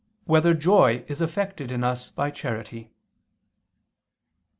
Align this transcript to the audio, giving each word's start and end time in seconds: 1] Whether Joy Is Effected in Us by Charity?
1] 0.25 0.33
Whether 0.33 0.55
Joy 0.55 1.05
Is 1.07 1.21
Effected 1.21 1.71
in 1.71 1.83
Us 1.83 2.09
by 2.09 2.31
Charity? 2.31 2.89